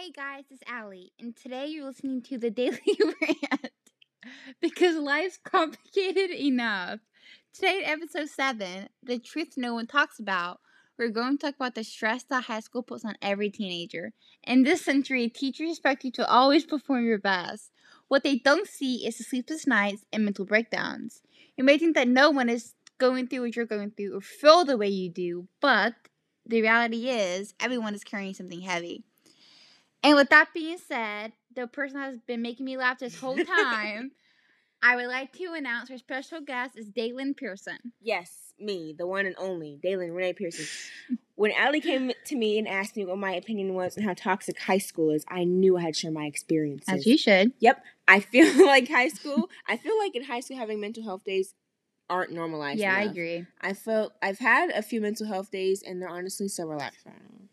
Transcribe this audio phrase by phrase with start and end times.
[0.00, 2.80] Hey guys, it's Allie, and today you're listening to the Daily
[3.20, 3.70] Rant
[4.58, 7.00] because life's complicated enough.
[7.52, 10.60] Today, episode 7, The Truth No One Talks About,
[10.98, 14.14] we're going to talk about the stress that high school puts on every teenager.
[14.42, 17.70] In this century, teachers expect you to always perform your best.
[18.08, 21.20] What they don't see is the sleepless nights and mental breakdowns.
[21.58, 24.64] You may think that no one is going through what you're going through or feel
[24.64, 25.92] the way you do, but
[26.46, 29.04] the reality is everyone is carrying something heavy.
[30.02, 33.36] And with that being said, the person that has been making me laugh this whole
[33.44, 34.12] time,
[34.82, 37.92] I would like to announce our special guest is Dalen Pearson.
[38.00, 40.66] Yes, me, the one and only, Dalen Renee Pearson.
[41.36, 44.60] When Allie came to me and asked me what my opinion was on how toxic
[44.60, 46.92] high school is, I knew I had to share my experiences.
[46.92, 47.52] As you should.
[47.60, 47.82] Yep.
[48.06, 51.54] I feel like high school, I feel like in high school having mental health days
[52.10, 52.80] aren't normalized.
[52.80, 53.46] Yeah, I agree.
[53.58, 57.48] I felt I've had a few mental health days and they're honestly so relaxing.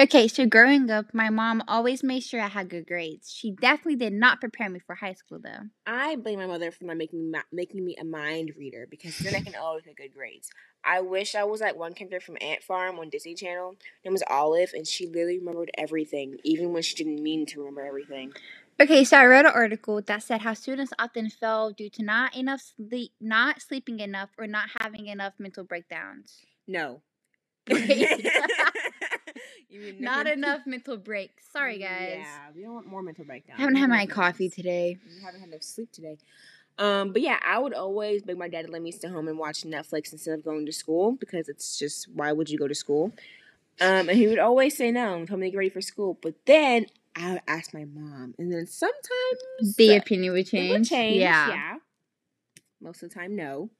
[0.00, 3.30] Okay, so growing up, my mom always made sure I had good grades.
[3.30, 5.68] She definitely did not prepare me for high school, though.
[5.86, 9.34] I blame my mother for not making me, making me a mind reader because then
[9.34, 10.48] I can always get good grades.
[10.82, 13.72] I wish I was like one character from Ant Farm on Disney Channel.
[13.72, 13.76] Her
[14.06, 17.84] name was Olive, and she literally remembered everything, even when she didn't mean to remember
[17.84, 18.32] everything.
[18.80, 22.34] Okay, so I read an article that said how students often fail due to not
[22.34, 26.38] enough sleep, not sleeping enough, or not having enough mental breakdowns.
[26.66, 27.02] No.
[29.70, 31.44] You Not enough mental breaks.
[31.52, 32.18] Sorry, guys.
[32.18, 33.56] Yeah, we don't want more mental breakdown.
[33.58, 34.98] I haven't had my coffee today.
[35.06, 36.18] We haven't had enough sleep today.
[36.78, 39.38] Um, but yeah, I would always beg my dad to let me stay home and
[39.38, 42.74] watch Netflix instead of going to school because it's just why would you go to
[42.74, 43.12] school?
[43.80, 46.18] Um, and he would always say no and tell me to get ready for school.
[46.20, 50.70] But then I would ask my mom, and then sometimes The opinion would change.
[50.70, 51.20] would change.
[51.20, 51.48] Yeah.
[51.48, 51.76] yeah.
[52.80, 53.70] Most of the time, no.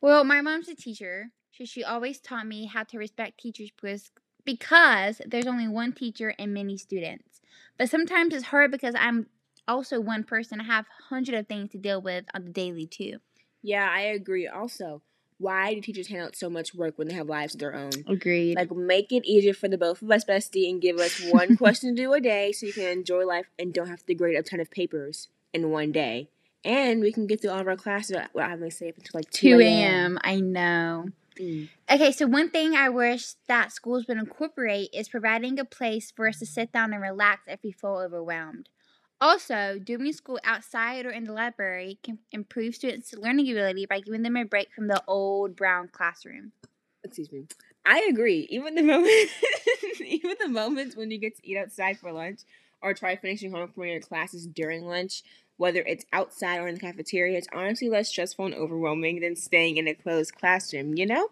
[0.00, 4.10] Well, my mom's a teacher, so she always taught me how to respect teachers because
[4.50, 7.40] because there's only one teacher and many students.
[7.78, 9.26] But sometimes it's hard because I'm
[9.68, 10.60] also one person.
[10.60, 13.18] I have hundreds of things to deal with on the daily too.
[13.62, 14.48] Yeah, I agree.
[14.48, 15.02] Also,
[15.38, 17.92] why do teachers hand out so much work when they have lives of their own?
[18.08, 18.56] Agreed.
[18.56, 21.94] Like, make it easier for the both of us, bestie, and give us one question
[21.94, 24.42] to do a day so you can enjoy life and don't have to grade a
[24.42, 26.28] ton of papers in one day.
[26.64, 29.12] And we can get through all of our classes without having to stay up until
[29.14, 29.62] like 2 2 a.m.
[29.62, 30.18] a.m.
[30.24, 31.08] I know.
[31.40, 31.68] Mm.
[31.90, 36.28] Okay, so one thing I wish that schools would incorporate is providing a place for
[36.28, 38.68] us to sit down and relax if we feel overwhelmed.
[39.20, 44.22] Also, doing school outside or in the library can improve students' learning ability by giving
[44.22, 46.52] them a break from the old brown classroom.
[47.04, 47.46] Excuse me.
[47.84, 48.46] I agree.
[48.50, 49.30] Even the moment,
[50.00, 52.40] even the moments when you get to eat outside for lunch
[52.82, 55.22] or try finishing homework from your classes during lunch,
[55.60, 59.76] whether it's outside or in the cafeteria, it's honestly less stressful and overwhelming than staying
[59.76, 61.28] in a closed classroom, you know?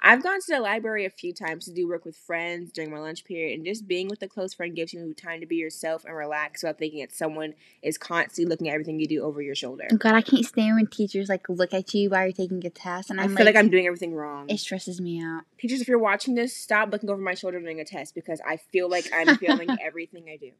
[0.00, 2.98] I've gone to the library a few times to do work with friends during my
[2.98, 6.06] lunch period, and just being with a close friend gives you time to be yourself
[6.06, 9.54] and relax without thinking that someone is constantly looking at everything you do over your
[9.54, 9.86] shoulder.
[9.92, 12.70] Oh God, I can't stand when teachers like look at you while you're taking a
[12.70, 14.48] test, and I I'm feel like I'm doing everything wrong.
[14.48, 15.42] it stresses me out.
[15.58, 18.56] Teachers, if you're watching this, stop looking over my shoulder during a test because I
[18.56, 20.52] feel like I'm failing everything I do.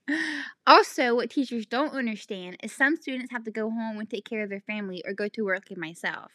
[0.66, 4.42] Also, what teachers don't understand is some students have to go home and take care
[4.42, 6.32] of their family or go to work like myself.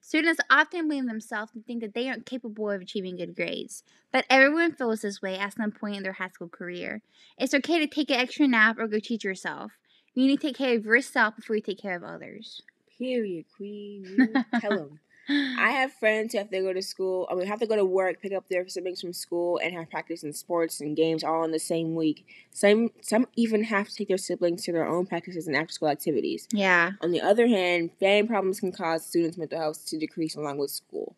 [0.00, 3.82] Students often blame themselves and think that they aren't capable of achieving good grades.
[4.12, 7.02] But everyone feels this way at some point in their high school career.
[7.36, 9.72] It's okay to take an extra nap or go teach yourself.
[10.14, 12.62] You need to take care of yourself before you take care of others.
[12.96, 14.06] Period, queen.
[14.16, 15.00] You Tell them.
[15.28, 17.26] I have friends who have to go to school.
[17.30, 19.90] I mean, have to go to work, pick up their siblings from school, and have
[19.90, 22.26] practice in sports and games all in the same week.
[22.52, 25.88] Some some even have to take their siblings to their own practices and after school
[25.88, 26.46] activities.
[26.52, 26.92] yeah.
[27.02, 30.70] On the other hand, family problems can cause students' mental health to decrease along with
[30.70, 31.16] school.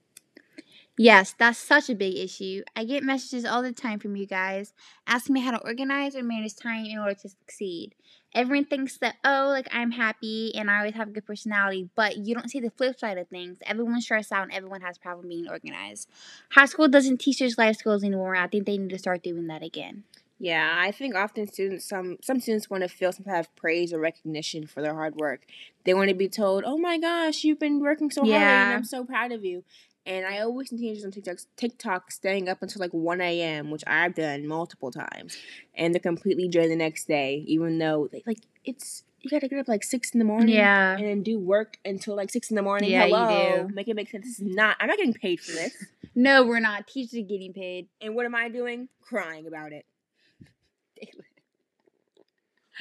[1.00, 2.64] Yes, that's such a big issue.
[2.74, 4.72] I get messages all the time from you guys
[5.06, 7.94] asking me how to organize or manage time in order to succeed.
[8.34, 12.16] Everyone thinks that, oh, like I'm happy and I always have a good personality, but
[12.16, 13.58] you don't see the flip side of things.
[13.64, 16.08] Everyone's stressed out and everyone has problem being organized.
[16.50, 18.34] High school doesn't teach us life skills anymore.
[18.34, 20.02] I think they need to start doing that again.
[20.40, 23.92] Yeah, I think often students some some students want to feel some kind of praise
[23.92, 25.42] or recognition for their hard work.
[25.84, 28.84] They want to be told, "Oh my gosh, you've been working so hard, and I'm
[28.84, 29.64] so proud of you."
[30.08, 33.84] And I always see teenagers on TikTok, TikTok staying up until like one a.m., which
[33.86, 35.36] I've done multiple times,
[35.74, 39.58] and they're completely drained the next day, even though they like it's you gotta get
[39.58, 40.96] up like six in the morning, Yeah.
[40.96, 42.90] and then do work until like six in the morning.
[42.90, 43.74] Yeah, you Hello, do.
[43.74, 44.24] make it make sense.
[44.24, 44.76] This is not.
[44.80, 45.74] I'm not getting paid for this.
[46.14, 46.86] No, we're not.
[46.88, 47.88] Teachers are getting paid.
[48.00, 48.88] and what am I doing?
[49.02, 49.84] Crying about it.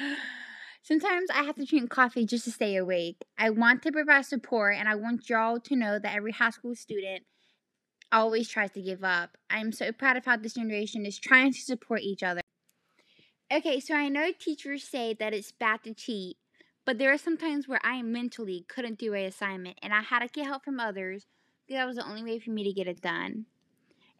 [0.88, 3.26] Sometimes I have to drink coffee just to stay awake.
[3.36, 6.74] I want to provide support and I want y'all to know that every high school
[6.74, 7.24] student
[8.10, 9.36] always tries to give up.
[9.50, 12.40] I'm so proud of how this generation is trying to support each other.
[13.52, 16.38] Okay, so I know teachers say that it's bad to cheat,
[16.86, 20.20] but there are some times where I mentally couldn't do a assignment and I had
[20.20, 21.26] to get help from others
[21.66, 23.44] because that was the only way for me to get it done.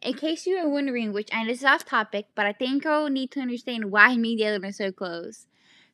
[0.03, 2.83] In case you are wondering, which I know this is off topic, but I think
[2.83, 5.47] you'll need to understand why me and Dalen are so close.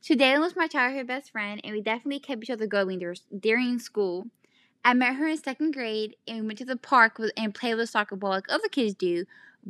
[0.05, 3.01] So Dalen was my childhood best friend, and we definitely kept each other going
[3.39, 4.27] during school.
[4.83, 7.73] I met her in second grade, and we went to the park with, and played
[7.73, 9.25] with a soccer ball like other kids do,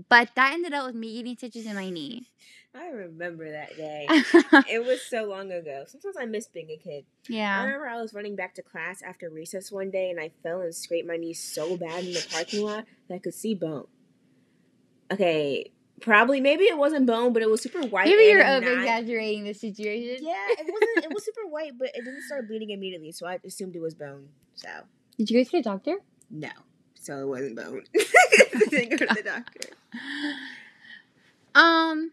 [0.10, 2.28] but that ended up with me getting stitches in my knee.
[2.76, 4.08] I remember that day.
[4.70, 5.86] it was so long ago.
[5.88, 7.06] Sometimes I miss being a kid.
[7.30, 7.58] Yeah.
[7.58, 10.60] I remember I was running back to class after recess one day and I fell
[10.60, 13.88] and scraped my knee so bad in the parking lot that I could see bone.
[15.10, 15.72] Okay,
[16.02, 18.08] probably maybe it wasn't bone, but it was super white.
[18.08, 20.26] Maybe you're over exaggerating the situation.
[20.26, 21.06] Yeah, it wasn't.
[21.06, 23.94] It was super white, but it didn't start bleeding immediately, so I assumed it was
[23.96, 24.30] bone.
[24.56, 24.70] So
[25.18, 25.98] Did you go to the doctor?
[26.30, 26.50] no,
[26.96, 27.84] so it wasn't bone.
[28.70, 29.70] Didn't go to the doctor.
[31.54, 32.12] Um,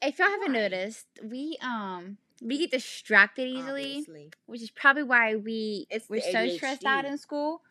[0.00, 4.30] if y'all haven't noticed, we um we get distracted easily, Obviously.
[4.46, 7.62] which is probably why we It's we're so stressed out in school.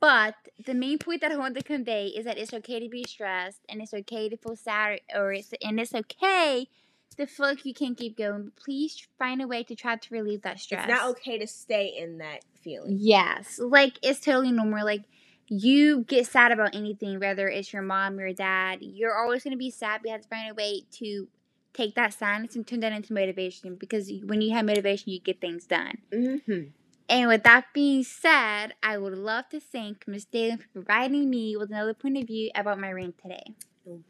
[0.00, 0.34] But
[0.64, 3.60] the main point that I want to convey is that it's okay to be stressed,
[3.68, 6.68] and it's okay to feel sad, or it's and it's okay
[7.16, 8.52] to feel like you can't keep going.
[8.56, 10.84] Please find a way to try to relieve that stress.
[10.84, 12.96] It's not okay to stay in that feeling.
[12.98, 14.84] Yes, like it's totally normal.
[14.84, 15.04] Like
[15.48, 19.56] you get sad about anything, whether it's your mom, or your dad, you're always gonna
[19.56, 20.00] be sad.
[20.04, 21.28] You have to find a way to
[21.74, 25.40] take that sadness and turn that into motivation because when you have motivation, you get
[25.40, 25.98] things done.
[26.12, 26.70] Mm-hmm.
[27.08, 30.26] And with that being said, I would love to thank Ms.
[30.26, 33.54] Dalen for providing me with another point of view about my rant today.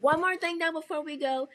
[0.01, 1.47] One more thing though before we go.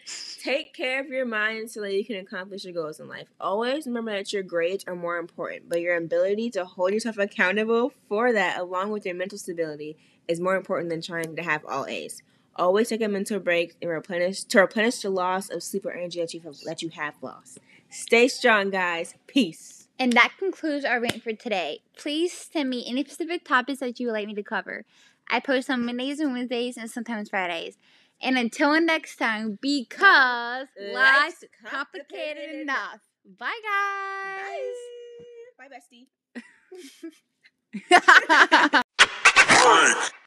[0.42, 3.28] Take care of your mind so that you can accomplish your goals in life.
[3.38, 7.92] Always remember that your grades are more important, but your ability to hold yourself accountable
[8.08, 11.86] for that along with your mental stability is more important than trying to have all
[11.86, 12.22] A's.
[12.56, 16.20] Always take a mental break and replenish to replenish the loss of sleep or energy
[16.20, 17.58] that you that you have lost.
[17.90, 19.16] Stay strong, guys.
[19.26, 19.83] Peace.
[19.98, 21.80] And that concludes our rant for today.
[21.96, 24.84] Please send me any specific topics that you would like me to cover.
[25.30, 27.78] I post on Mondays and Wednesdays and sometimes Fridays.
[28.20, 33.00] And until next time, because life's Life's complicated enough.
[33.38, 34.60] Bye, Bye.
[35.58, 35.70] guys.
[35.70, 36.08] Bye, bestie.